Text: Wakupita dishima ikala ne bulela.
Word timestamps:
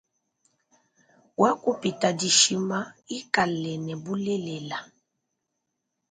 Wakupita 1.41 2.07
dishima 2.19 2.79
ikala 3.17 3.73
ne 3.85 3.93
bulela. 4.03 4.79